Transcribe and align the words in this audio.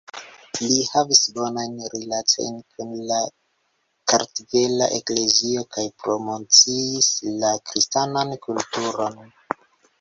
Li 0.67 0.77
havis 0.93 1.19
bonajn 1.35 1.75
rilatojn 1.95 2.57
kun 2.77 2.95
la 3.11 3.19
Kartvela 4.13 4.89
Eklezio 4.99 5.67
kaj 5.77 5.87
promociis 6.07 7.13
la 7.45 7.55
kristanan 7.71 8.37
kulturon. 8.51 9.25